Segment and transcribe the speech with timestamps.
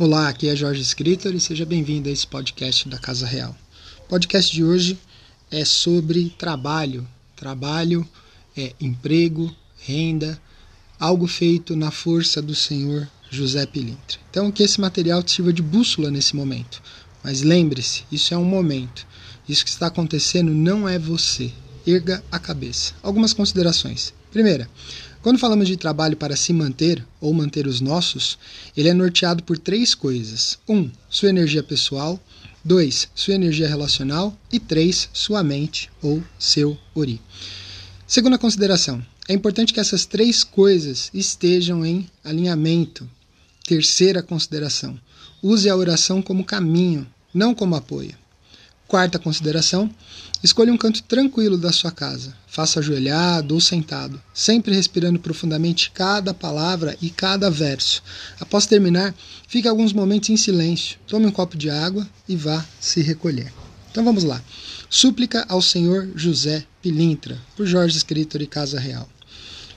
[0.00, 3.54] Olá, aqui é Jorge Escritor e seja bem-vindo a esse podcast da Casa Real.
[3.98, 4.98] O podcast de hoje
[5.50, 7.06] é sobre trabalho.
[7.36, 8.08] Trabalho
[8.56, 10.40] é emprego, renda,
[10.98, 14.18] algo feito na força do Senhor José Pilintra.
[14.30, 16.80] Então, que esse material te sirva de bússola nesse momento.
[17.22, 19.06] Mas lembre-se, isso é um momento.
[19.46, 21.52] Isso que está acontecendo não é você.
[21.86, 22.94] Erga a cabeça.
[23.02, 24.14] Algumas considerações.
[24.30, 24.66] Primeira,
[25.22, 28.38] quando falamos de trabalho para se manter ou manter os nossos,
[28.74, 30.74] ele é norteado por três coisas: 1.
[30.74, 32.18] Um, sua energia pessoal.
[32.64, 33.08] 2.
[33.14, 34.36] Sua energia relacional.
[34.50, 35.10] E 3.
[35.12, 37.20] Sua mente ou seu ori.
[38.06, 43.08] Segunda consideração: é importante que essas três coisas estejam em alinhamento.
[43.66, 44.98] Terceira consideração:
[45.42, 48.19] use a oração como caminho, não como apoio.
[48.90, 49.88] Quarta consideração:
[50.42, 52.34] escolha um canto tranquilo da sua casa.
[52.48, 58.02] Faça ajoelhado ou sentado, sempre respirando profundamente cada palavra e cada verso.
[58.40, 59.14] Após terminar,
[59.46, 60.98] fique alguns momentos em silêncio.
[61.06, 63.52] Tome um copo de água e vá se recolher.
[63.92, 64.42] Então vamos lá.
[64.88, 69.08] Súplica ao Senhor José Pilintra, por Jorge Escritor e Casa Real.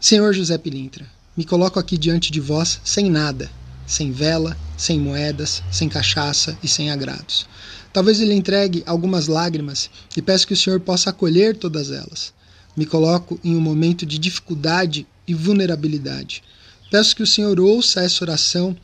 [0.00, 3.50] Senhor José Pilintra, me coloco aqui diante de vós sem nada,
[3.86, 7.46] sem vela, sem moedas, sem cachaça e sem agrados.
[7.92, 12.32] Talvez ele entregue algumas lágrimas e peço que o Senhor possa acolher todas elas.
[12.76, 16.42] Me coloco em um momento de dificuldade e vulnerabilidade.
[16.90, 18.76] Peço que o Senhor ouça essa oração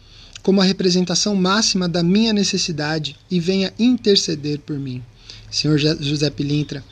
[0.42, 5.02] como a representação máxima da minha necessidade e venha interceder por mim.
[5.50, 6.84] Senhor José Pilintra,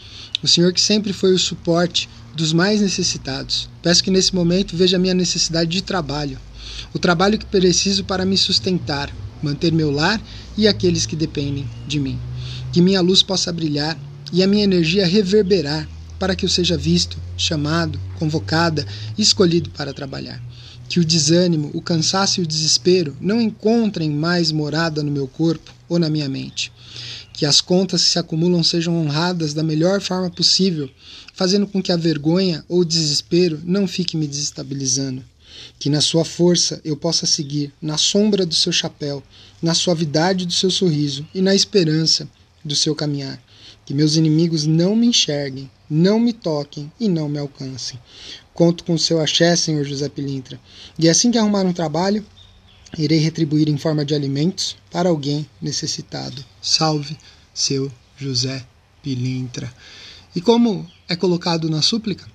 [0.43, 3.69] o Senhor que sempre foi o suporte dos mais necessitados.
[3.83, 6.39] Peço que nesse momento veja a minha necessidade de trabalho,
[6.93, 10.21] o trabalho que preciso para me sustentar, manter meu lar
[10.57, 12.19] e aqueles que dependem de mim.
[12.73, 13.99] Que minha luz possa brilhar
[14.33, 15.89] e a minha energia reverberar
[16.19, 20.43] para que eu seja visto, chamado, convocada escolhido para trabalhar.
[20.89, 25.73] Que o desânimo, o cansaço e o desespero não encontrem mais morada no meu corpo
[25.89, 26.73] ou na minha mente.
[27.33, 30.91] Que as contas que se acumulam sejam honradas da melhor forma possível,
[31.35, 35.23] fazendo com que a vergonha ou o desespero não fique me desestabilizando
[35.79, 39.23] que na sua força eu possa seguir na sombra do seu chapéu,
[39.63, 42.29] na suavidade do seu sorriso e na esperança
[42.65, 43.43] do seu caminhar.
[43.85, 47.99] Que meus inimigos não me enxerguem, não me toquem e não me alcancem.
[48.53, 50.61] Conto com o seu axé, Senhor José Pilintra.
[50.99, 52.25] E assim que arrumar um trabalho,
[52.99, 56.45] irei retribuir em forma de alimentos para alguém necessitado.
[56.61, 57.17] Salve,
[57.55, 58.65] seu José
[59.03, 59.73] Pilintra.
[60.35, 62.27] E como é colocado na súplica,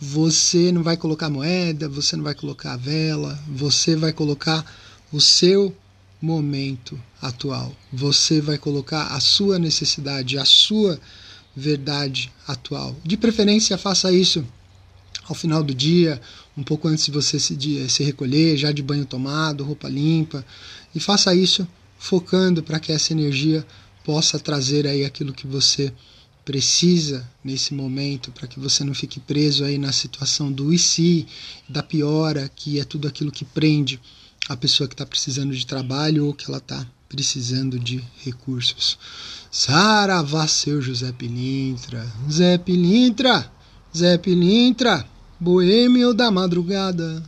[0.00, 4.64] você não vai colocar moeda, você não vai colocar vela, você vai colocar
[5.12, 5.76] o seu
[6.22, 7.74] momento atual.
[7.92, 10.98] Você vai colocar a sua necessidade, a sua
[11.54, 12.96] verdade atual.
[13.04, 14.42] De preferência, faça isso
[15.28, 16.20] ao final do dia,
[16.56, 20.44] um pouco antes de você se, de, se recolher, já de banho tomado, roupa limpa,
[20.94, 21.68] e faça isso
[21.98, 23.66] focando para que essa energia
[24.02, 25.92] possa trazer aí aquilo que você
[26.44, 31.26] precisa nesse momento para que você não fique preso aí na situação do e se,
[31.68, 34.00] da piora, que é tudo aquilo que prende
[34.48, 38.98] a pessoa que está precisando de trabalho ou que ela está precisando de recursos.
[39.50, 43.50] Saravá, seu José Pilintra, Zé Pilintra,
[43.96, 45.04] Zé Pilintra,
[45.38, 47.22] boêmio da madrugada,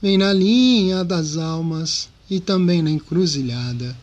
[0.00, 3.96] vem na linha das almas e também na encruzilhada.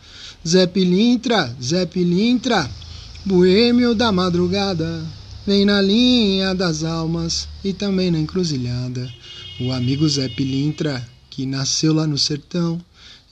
[0.48, 2.70] Zé Pilintra, Zé Pilintra,
[3.24, 5.06] Boêmio da madrugada,
[5.46, 9.08] vem na linha das almas e também na encruzilhada.
[9.60, 12.84] O amigo Zé Pilintra, que nasceu lá no sertão,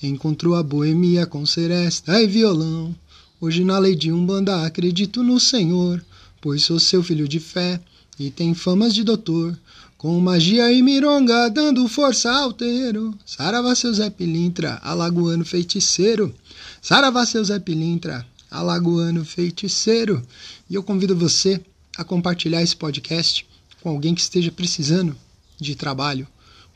[0.01, 2.95] encontrou a boemia com seresta e violão.
[3.41, 6.05] Hoje na lei de Umbanda acredito no Senhor,
[6.39, 7.81] pois sou seu filho de fé
[8.19, 9.57] e tem famas de doutor.
[9.97, 13.11] Com magia e mironga dando força ao terreiro.
[13.25, 16.31] Saravá seu Zé Pilintra, alagoano feiticeiro.
[16.79, 20.25] Saravá seu Zé Pilintra, alagoano feiticeiro.
[20.69, 21.61] E eu convido você
[21.97, 23.45] a compartilhar esse podcast
[23.81, 25.15] com alguém que esteja precisando
[25.59, 26.27] de trabalho,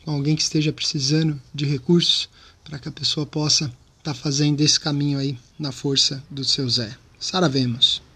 [0.04, 2.30] com alguém que esteja precisando de recursos,
[2.64, 6.70] para que a pessoa possa estar tá fazendo esse caminho aí na força do seu
[6.70, 6.96] Zé.
[7.20, 8.13] Saravemos!